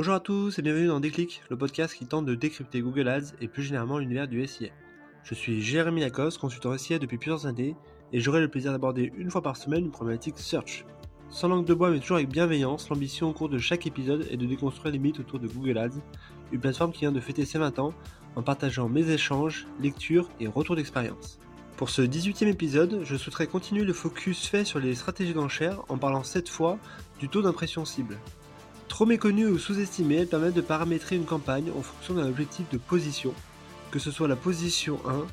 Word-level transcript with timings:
Bonjour 0.00 0.14
à 0.14 0.20
tous 0.20 0.58
et 0.58 0.62
bienvenue 0.62 0.86
dans 0.86 0.98
Déclic, 0.98 1.42
le 1.50 1.58
podcast 1.58 1.94
qui 1.94 2.06
tente 2.06 2.24
de 2.24 2.34
décrypter 2.34 2.80
Google 2.80 3.06
Ads 3.06 3.34
et 3.42 3.48
plus 3.48 3.62
généralement 3.62 3.98
l'univers 3.98 4.26
du 4.26 4.46
SIA. 4.46 4.70
Je 5.24 5.34
suis 5.34 5.60
Jérémy 5.60 6.00
Lacoste, 6.00 6.38
consultant 6.38 6.78
SIA 6.78 6.98
depuis 6.98 7.18
plusieurs 7.18 7.44
années 7.44 7.76
et 8.10 8.18
j'aurai 8.18 8.40
le 8.40 8.48
plaisir 8.48 8.72
d'aborder 8.72 9.12
une 9.18 9.30
fois 9.30 9.42
par 9.42 9.58
semaine 9.58 9.84
une 9.84 9.90
problématique 9.90 10.38
search. 10.38 10.86
Sans 11.28 11.48
langue 11.48 11.66
de 11.66 11.74
bois 11.74 11.90
mais 11.90 12.00
toujours 12.00 12.16
avec 12.16 12.30
bienveillance, 12.30 12.88
l'ambition 12.88 13.28
au 13.28 13.34
cours 13.34 13.50
de 13.50 13.58
chaque 13.58 13.86
épisode 13.86 14.26
est 14.30 14.38
de 14.38 14.46
déconstruire 14.46 14.90
les 14.90 14.98
mythes 14.98 15.20
autour 15.20 15.38
de 15.38 15.48
Google 15.48 15.76
Ads, 15.76 16.00
une 16.50 16.60
plateforme 16.60 16.92
qui 16.92 17.00
vient 17.00 17.12
de 17.12 17.20
fêter 17.20 17.44
ses 17.44 17.58
20 17.58 17.78
ans 17.78 17.92
en 18.36 18.42
partageant 18.42 18.88
mes 18.88 19.10
échanges, 19.10 19.66
lectures 19.80 20.30
et 20.40 20.46
retours 20.46 20.76
d'expérience. 20.76 21.38
Pour 21.76 21.90
ce 21.90 22.00
18e 22.00 22.48
épisode, 22.48 23.00
je 23.04 23.16
souhaiterais 23.16 23.48
continuer 23.48 23.84
le 23.84 23.92
focus 23.92 24.46
fait 24.46 24.64
sur 24.64 24.78
les 24.78 24.94
stratégies 24.94 25.34
d'enchères 25.34 25.82
en 25.90 25.98
parlant 25.98 26.24
cette 26.24 26.48
fois 26.48 26.78
du 27.18 27.28
taux 27.28 27.42
d'impression 27.42 27.84
cible. 27.84 28.16
Trop 29.00 29.06
méconnues 29.06 29.46
ou 29.46 29.58
sous-estimées, 29.58 30.16
elles 30.16 30.26
permettent 30.26 30.52
de 30.52 30.60
paramétrer 30.60 31.16
une 31.16 31.24
campagne 31.24 31.70
en 31.74 31.80
fonction 31.80 32.12
d'un 32.12 32.28
objectif 32.28 32.68
de 32.68 32.76
position, 32.76 33.32
que 33.90 33.98
ce 33.98 34.10
soit 34.10 34.28
la 34.28 34.36
position 34.36 35.00
1, 35.08 35.24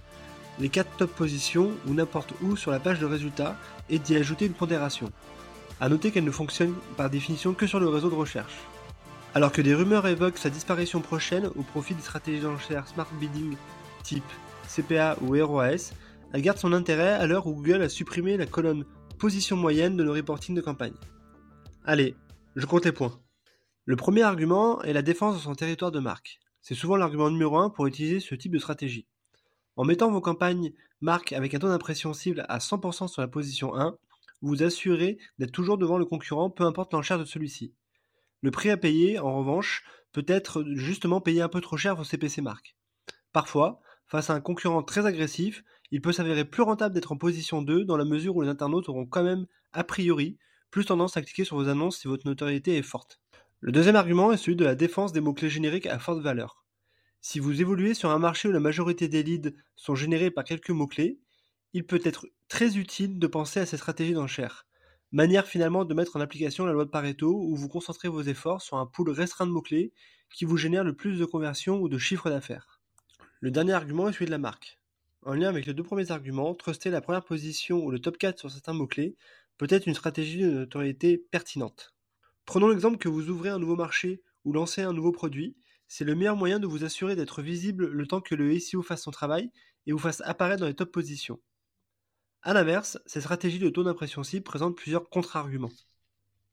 les 0.61 0.69
4 0.69 0.89
top 0.95 1.13
positions 1.13 1.71
ou 1.85 1.93
n'importe 1.93 2.33
où 2.41 2.55
sur 2.55 2.71
la 2.71 2.79
page 2.79 3.01
de 3.01 3.05
résultats 3.05 3.57
et 3.89 3.99
d'y 3.99 4.15
ajouter 4.15 4.45
une 4.45 4.53
pondération. 4.53 5.11
A 5.81 5.89
noter 5.89 6.11
qu'elle 6.11 6.23
ne 6.23 6.31
fonctionne 6.31 6.75
par 6.95 7.09
définition 7.09 7.53
que 7.53 7.67
sur 7.67 7.81
le 7.81 7.89
réseau 7.89 8.09
de 8.09 8.15
recherche. 8.15 8.55
Alors 9.35 9.51
que 9.51 9.61
des 9.61 9.75
rumeurs 9.75 10.07
évoquent 10.07 10.37
sa 10.37 10.49
disparition 10.49 11.01
prochaine 11.01 11.47
au 11.57 11.61
profit 11.61 11.93
des 11.93 12.03
stratégies 12.03 12.43
d'enchères 12.43 12.87
smart 12.87 13.09
bidding 13.19 13.57
type 14.01 14.23
CPA 14.69 15.17
ou 15.19 15.33
ROAS, 15.45 15.91
elle 16.31 16.41
garde 16.41 16.57
son 16.57 16.71
intérêt 16.71 17.15
à 17.15 17.27
l'heure 17.27 17.47
où 17.47 17.51
Google 17.51 17.81
a 17.81 17.89
supprimé 17.89 18.37
la 18.37 18.45
colonne 18.45 18.85
position 19.19 19.57
moyenne 19.57 19.97
de 19.97 20.05
nos 20.05 20.13
reporting 20.13 20.55
de 20.55 20.61
campagne. 20.61 20.95
Allez, 21.83 22.15
je 22.55 22.65
compte 22.65 22.85
les 22.85 22.93
points. 22.93 23.19
Le 23.87 23.95
premier 23.95 24.23
argument 24.23 24.81
est 24.81 24.91
la 24.91 25.01
défense 25.01 25.37
de 25.37 25.39
son 25.39 25.55
territoire 25.55 25.93
de 25.93 26.01
marque. 26.01 26.41
C'est 26.61 26.75
souvent 26.75 26.97
l'argument 26.97 27.29
numéro 27.29 27.57
1 27.57 27.69
pour 27.69 27.87
utiliser 27.87 28.19
ce 28.19 28.35
type 28.35 28.51
de 28.51 28.59
stratégie. 28.59 29.07
En 29.77 29.85
mettant 29.85 30.11
vos 30.11 30.19
campagnes 30.19 30.73
marque 30.99 31.31
avec 31.31 31.53
un 31.53 31.59
taux 31.59 31.69
d'impression 31.69 32.11
cible 32.11 32.45
à 32.49 32.57
100% 32.57 33.07
sur 33.07 33.21
la 33.21 33.29
position 33.29 33.77
1, 33.77 33.91
vous 34.41 34.49
vous 34.49 34.63
assurez 34.63 35.19
d'être 35.39 35.53
toujours 35.53 35.77
devant 35.77 35.97
le 35.97 36.03
concurrent, 36.03 36.49
peu 36.49 36.65
importe 36.65 36.91
l'enchère 36.91 37.17
de 37.17 37.23
celui-ci. 37.23 37.73
Le 38.41 38.51
prix 38.51 38.71
à 38.71 38.75
payer, 38.75 39.19
en 39.19 39.37
revanche, 39.37 39.85
peut 40.11 40.25
être 40.27 40.65
justement 40.73 41.21
payer 41.21 41.41
un 41.41 41.47
peu 41.47 41.61
trop 41.61 41.77
cher 41.77 41.95
vos 41.95 42.03
CPC 42.03 42.41
marques. 42.41 42.75
Parfois, 43.31 43.79
face 44.05 44.29
à 44.29 44.33
un 44.33 44.41
concurrent 44.41 44.83
très 44.83 45.05
agressif, 45.05 45.63
il 45.91 46.01
peut 46.01 46.11
s'avérer 46.11 46.43
plus 46.43 46.63
rentable 46.63 46.93
d'être 46.93 47.13
en 47.13 47.17
position 47.17 47.61
2 47.61 47.85
dans 47.85 47.95
la 47.95 48.03
mesure 48.03 48.35
où 48.35 48.41
les 48.41 48.49
internautes 48.49 48.89
auront 48.89 49.05
quand 49.05 49.23
même, 49.23 49.45
a 49.71 49.85
priori, 49.85 50.37
plus 50.71 50.83
tendance 50.83 51.15
à 51.15 51.21
cliquer 51.21 51.45
sur 51.45 51.55
vos 51.55 51.69
annonces 51.69 51.99
si 51.99 52.09
votre 52.09 52.27
notoriété 52.27 52.75
est 52.75 52.81
forte. 52.81 53.21
Le 53.59 53.71
deuxième 53.71 53.95
argument 53.95 54.31
est 54.31 54.37
celui 54.37 54.55
de 54.55 54.65
la 54.65 54.75
défense 54.75 55.13
des 55.13 55.19
mots-clés 55.19 55.49
génériques 55.49 55.87
à 55.87 55.97
forte 55.97 56.21
valeur. 56.21 56.63
Si 57.21 57.39
vous 57.39 57.59
évoluez 57.59 57.95
sur 57.95 58.11
un 58.11 58.19
marché 58.19 58.47
où 58.47 58.51
la 58.51 58.59
majorité 58.59 59.07
des 59.07 59.23
leads 59.23 59.51
sont 59.75 59.95
générés 59.95 60.29
par 60.29 60.43
quelques 60.43 60.69
mots-clés, 60.69 61.17
il 61.73 61.83
peut 61.83 61.99
être 62.03 62.27
très 62.49 62.77
utile 62.77 63.17
de 63.17 63.25
penser 63.25 63.59
à 63.59 63.65
ces 63.65 63.77
stratégies 63.77 64.13
d'enchères. 64.13 64.67
Manière 65.11 65.47
finalement 65.47 65.85
de 65.85 65.93
mettre 65.95 66.17
en 66.17 66.21
application 66.21 66.67
la 66.67 66.73
loi 66.73 66.85
de 66.85 66.91
Pareto 66.91 67.33
où 67.33 67.55
vous 67.55 67.67
concentrez 67.67 68.09
vos 68.09 68.21
efforts 68.21 68.61
sur 68.61 68.77
un 68.77 68.85
pool 68.85 69.09
restreint 69.09 69.47
de 69.47 69.51
mots-clés 69.51 69.91
qui 70.31 70.45
vous 70.45 70.57
génère 70.57 70.83
le 70.83 70.95
plus 70.95 71.17
de 71.17 71.25
conversions 71.25 71.79
ou 71.79 71.89
de 71.89 71.97
chiffres 71.97 72.29
d'affaires. 72.29 72.79
Le 73.39 73.49
dernier 73.49 73.73
argument 73.73 74.07
est 74.07 74.13
celui 74.13 74.27
de 74.27 74.31
la 74.31 74.37
marque. 74.37 74.79
En 75.23 75.33
lien 75.33 75.49
avec 75.49 75.65
les 75.65 75.73
deux 75.73 75.83
premiers 75.83 76.11
arguments, 76.11 76.53
truster 76.53 76.91
la 76.91 77.01
première 77.01 77.25
position 77.25 77.83
ou 77.83 77.89
le 77.89 77.97
top 77.97 78.19
4 78.19 78.37
sur 78.37 78.51
certains 78.51 78.73
mots-clés 78.73 79.15
peut 79.57 79.67
être 79.69 79.87
une 79.87 79.95
stratégie 79.95 80.43
de 80.43 80.51
notoriété 80.51 81.17
pertinente. 81.17 81.96
Prenons 82.47 82.69
l'exemple 82.69 82.97
que 82.97 83.09
vous 83.09 83.29
ouvrez 83.29 83.49
un 83.49 83.59
nouveau 83.59 83.75
marché 83.75 84.23
ou 84.45 84.53
lancez 84.53 84.81
un 84.81 84.93
nouveau 84.93 85.11
produit, 85.11 85.57
c'est 85.89 86.05
le 86.05 86.15
meilleur 86.15 86.37
moyen 86.37 86.59
de 86.59 86.65
vous 86.65 86.85
assurer 86.85 87.13
d'être 87.13 87.41
visible 87.41 87.87
le 87.87 88.07
temps 88.07 88.21
que 88.21 88.35
le 88.35 88.57
SEO 88.57 88.81
fasse 88.81 89.03
son 89.03 89.11
travail 89.11 89.51
et 89.85 89.91
vous 89.91 89.99
fasse 89.99 90.21
apparaître 90.21 90.61
dans 90.61 90.67
les 90.67 90.73
top 90.73 90.89
positions. 90.93 91.41
A 92.43 92.53
l'inverse, 92.53 92.99
ces 93.05 93.19
stratégies 93.19 93.59
de 93.59 93.67
taux 93.67 93.83
d'impression 93.83 94.23
cible 94.23 94.45
présentent 94.45 94.77
plusieurs 94.77 95.09
contre-arguments. 95.09 95.73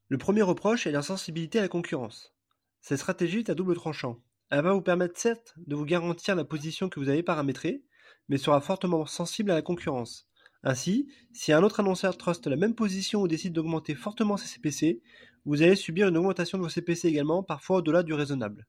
Le 0.09 0.17
premier 0.17 0.41
reproche 0.41 0.85
est 0.85 0.91
l'insensibilité 0.91 1.59
à 1.59 1.61
la 1.61 1.69
concurrence. 1.69 2.35
Cette 2.81 2.99
stratégie 2.99 3.39
est 3.39 3.49
à 3.49 3.55
double 3.55 3.75
tranchant. 3.75 4.21
Elle 4.49 4.63
va 4.63 4.73
vous 4.73 4.81
permettre 4.81 5.17
certes 5.17 5.53
de 5.65 5.75
vous 5.75 5.85
garantir 5.85 6.35
la 6.35 6.43
position 6.43 6.89
que 6.89 6.99
vous 6.99 7.07
avez 7.07 7.23
paramétrée, 7.23 7.85
mais 8.27 8.37
sera 8.37 8.59
fortement 8.59 9.05
sensible 9.05 9.49
à 9.49 9.55
la 9.55 9.61
concurrence. 9.61 10.27
Ainsi, 10.67 11.07
si 11.31 11.53
un 11.53 11.61
autre 11.61 11.79
annonceur 11.79 12.17
trust 12.17 12.47
la 12.47 12.55
même 12.55 12.73
position 12.73 13.21
ou 13.21 13.27
décide 13.27 13.53
d'augmenter 13.53 13.93
fortement 13.93 14.35
ses 14.35 14.47
CPC, 14.47 14.99
vous 15.45 15.61
allez 15.61 15.75
subir 15.75 16.07
une 16.07 16.17
augmentation 16.17 16.57
de 16.57 16.63
vos 16.63 16.69
CPC 16.69 17.07
également, 17.07 17.43
parfois 17.43 17.77
au-delà 17.77 18.01
du 18.01 18.13
raisonnable. 18.13 18.65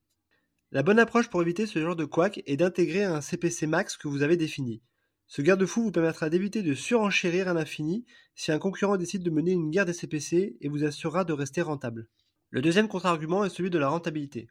La 0.71 0.83
bonne 0.83 0.99
approche 0.99 1.27
pour 1.27 1.41
éviter 1.41 1.65
ce 1.65 1.79
genre 1.79 1.95
de 1.95 2.05
couac 2.05 2.43
est 2.45 2.57
d'intégrer 2.57 3.03
un 3.03 3.19
CPC 3.19 3.65
max 3.65 3.97
que 3.97 4.07
vous 4.07 4.21
avez 4.21 4.37
défini. 4.37 4.83
Ce 5.25 5.41
garde-fou 5.41 5.81
vous 5.81 5.91
permettra 5.91 6.29
d'éviter 6.29 6.61
de 6.61 6.75
surenchérir 6.75 7.47
à 7.47 7.53
l'infini 7.53 8.05
si 8.35 8.51
un 8.51 8.59
concurrent 8.59 8.97
décide 8.97 9.23
de 9.23 9.31
mener 9.31 9.53
une 9.53 9.71
guerre 9.71 9.85
des 9.85 9.93
CPC 9.93 10.55
et 10.61 10.69
vous 10.69 10.83
assurera 10.83 11.23
de 11.23 11.33
rester 11.33 11.63
rentable. 11.63 12.07
Le 12.51 12.61
deuxième 12.61 12.87
contre-argument 12.87 13.43
est 13.43 13.49
celui 13.49 13.71
de 13.71 13.79
la 13.79 13.89
rentabilité. 13.89 14.49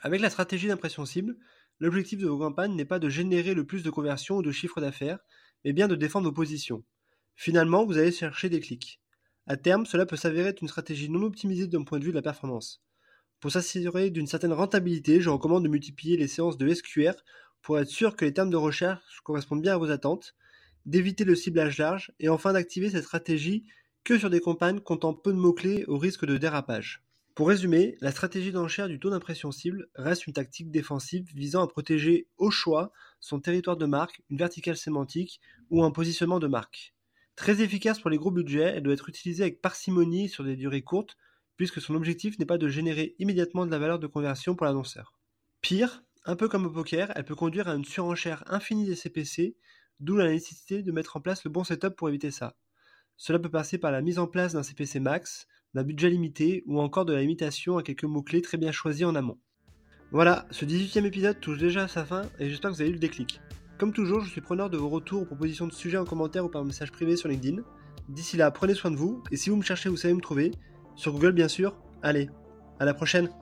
Avec 0.00 0.20
la 0.20 0.28
stratégie 0.28 0.66
d'impression 0.66 1.06
cible, 1.06 1.36
l'objectif 1.78 2.18
de 2.18 2.26
vos 2.26 2.38
campagnes 2.38 2.74
n'est 2.74 2.84
pas 2.84 2.98
de 2.98 3.08
générer 3.08 3.54
le 3.54 3.64
plus 3.64 3.84
de 3.84 3.90
conversions 3.90 4.38
ou 4.38 4.42
de 4.42 4.50
chiffres 4.50 4.80
d'affaires, 4.80 5.20
mais 5.64 5.72
bien 5.72 5.88
de 5.88 5.94
défendre 5.94 6.28
vos 6.28 6.34
positions. 6.34 6.84
Finalement, 7.34 7.84
vous 7.84 7.98
allez 7.98 8.12
chercher 8.12 8.48
des 8.48 8.60
clics. 8.60 9.00
À 9.46 9.56
terme, 9.56 9.86
cela 9.86 10.06
peut 10.06 10.16
s'avérer 10.16 10.50
être 10.50 10.62
une 10.62 10.68
stratégie 10.68 11.08
non 11.08 11.22
optimisée 11.22 11.66
d'un 11.66 11.82
point 11.82 11.98
de 11.98 12.04
vue 12.04 12.10
de 12.10 12.16
la 12.16 12.22
performance. 12.22 12.82
Pour 13.40 13.50
s'assurer 13.50 14.10
d'une 14.10 14.28
certaine 14.28 14.52
rentabilité, 14.52 15.20
je 15.20 15.30
recommande 15.30 15.64
de 15.64 15.68
multiplier 15.68 16.16
les 16.16 16.28
séances 16.28 16.58
de 16.58 16.72
SQR 16.72 17.14
pour 17.60 17.78
être 17.78 17.88
sûr 17.88 18.14
que 18.14 18.24
les 18.24 18.32
termes 18.32 18.50
de 18.50 18.56
recherche 18.56 19.20
correspondent 19.24 19.62
bien 19.62 19.74
à 19.74 19.78
vos 19.78 19.90
attentes, 19.90 20.34
d'éviter 20.86 21.24
le 21.24 21.34
ciblage 21.34 21.78
large 21.78 22.12
et 22.20 22.28
enfin 22.28 22.52
d'activer 22.52 22.90
cette 22.90 23.04
stratégie 23.04 23.64
que 24.04 24.18
sur 24.18 24.30
des 24.30 24.40
campagnes 24.40 24.80
comptant 24.80 25.14
peu 25.14 25.32
de 25.32 25.38
mots-clés 25.38 25.84
au 25.86 25.98
risque 25.98 26.26
de 26.26 26.36
dérapage. 26.36 27.02
Pour 27.34 27.48
résumer, 27.48 27.96
la 28.02 28.10
stratégie 28.10 28.52
d'enchère 28.52 28.88
du 28.88 29.00
taux 29.00 29.08
d'impression 29.08 29.52
cible 29.52 29.88
reste 29.94 30.26
une 30.26 30.34
tactique 30.34 30.70
défensive 30.70 31.24
visant 31.34 31.62
à 31.62 31.66
protéger 31.66 32.28
au 32.36 32.50
choix 32.50 32.92
son 33.20 33.40
territoire 33.40 33.78
de 33.78 33.86
marque, 33.86 34.20
une 34.28 34.36
verticale 34.36 34.76
sémantique 34.76 35.40
ou 35.70 35.82
un 35.82 35.90
positionnement 35.90 36.40
de 36.40 36.46
marque. 36.46 36.94
Très 37.34 37.62
efficace 37.62 38.00
pour 38.00 38.10
les 38.10 38.18
gros 38.18 38.30
budgets, 38.30 38.74
elle 38.76 38.82
doit 38.82 38.92
être 38.92 39.08
utilisée 39.08 39.44
avec 39.44 39.62
parcimonie 39.62 40.28
sur 40.28 40.44
des 40.44 40.56
durées 40.56 40.82
courtes, 40.82 41.16
puisque 41.56 41.80
son 41.80 41.94
objectif 41.94 42.38
n'est 42.38 42.44
pas 42.44 42.58
de 42.58 42.68
générer 42.68 43.14
immédiatement 43.18 43.64
de 43.64 43.70
la 43.70 43.78
valeur 43.78 43.98
de 43.98 44.06
conversion 44.06 44.54
pour 44.54 44.66
l'annonceur. 44.66 45.14
Pire, 45.62 46.04
un 46.26 46.36
peu 46.36 46.48
comme 46.48 46.66
au 46.66 46.70
poker, 46.70 47.12
elle 47.14 47.24
peut 47.24 47.34
conduire 47.34 47.66
à 47.66 47.74
une 47.74 47.84
surenchère 47.86 48.44
infinie 48.46 48.84
des 48.84 48.94
CPC, 48.94 49.56
d'où 50.00 50.16
la 50.16 50.28
nécessité 50.28 50.82
de 50.82 50.92
mettre 50.92 51.16
en 51.16 51.20
place 51.22 51.44
le 51.44 51.50
bon 51.50 51.64
setup 51.64 51.96
pour 51.96 52.10
éviter 52.10 52.30
ça. 52.30 52.58
Cela 53.16 53.38
peut 53.38 53.50
passer 53.50 53.78
par 53.78 53.90
la 53.90 54.02
mise 54.02 54.18
en 54.18 54.26
place 54.26 54.52
d'un 54.52 54.62
CPC 54.62 55.00
max, 55.00 55.46
d'un 55.74 55.84
budget 55.84 56.10
limité 56.10 56.62
ou 56.66 56.80
encore 56.80 57.04
de 57.04 57.12
la 57.12 57.20
limitation 57.20 57.78
à 57.78 57.82
quelques 57.82 58.04
mots-clés 58.04 58.42
très 58.42 58.58
bien 58.58 58.72
choisis 58.72 59.04
en 59.06 59.14
amont. 59.14 59.38
Voilà, 60.10 60.46
ce 60.50 60.64
18e 60.64 61.04
épisode 61.04 61.40
touche 61.40 61.58
déjà 61.58 61.84
à 61.84 61.88
sa 61.88 62.04
fin 62.04 62.22
et 62.38 62.50
j'espère 62.50 62.70
que 62.70 62.76
vous 62.76 62.82
avez 62.82 62.90
eu 62.90 62.94
le 62.94 62.98
déclic. 62.98 63.40
Comme 63.78 63.92
toujours, 63.92 64.20
je 64.20 64.30
suis 64.30 64.40
preneur 64.40 64.70
de 64.70 64.76
vos 64.76 64.88
retours 64.88 65.22
ou 65.22 65.24
propositions 65.24 65.66
de 65.66 65.72
sujets 65.72 65.96
en 65.96 66.04
commentaire 66.04 66.44
ou 66.44 66.48
par 66.48 66.64
message 66.64 66.92
privé 66.92 67.16
sur 67.16 67.28
LinkedIn. 67.28 67.62
D'ici 68.08 68.36
là, 68.36 68.50
prenez 68.50 68.74
soin 68.74 68.90
de 68.90 68.96
vous 68.96 69.22
et 69.30 69.36
si 69.36 69.50
vous 69.50 69.56
me 69.56 69.62
cherchez, 69.62 69.88
vous 69.88 69.96
savez 69.96 70.14
me 70.14 70.20
trouver. 70.20 70.52
Sur 70.94 71.12
Google, 71.12 71.32
bien 71.32 71.48
sûr. 71.48 71.76
Allez, 72.02 72.28
à 72.78 72.84
la 72.84 72.94
prochaine! 72.94 73.41